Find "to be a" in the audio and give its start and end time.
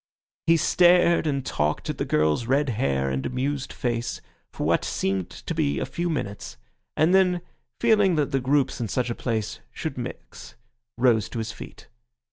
5.29-5.85